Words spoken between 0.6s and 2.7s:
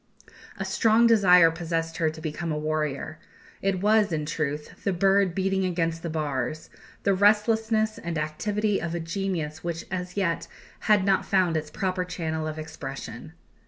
strong desire possessed her to become a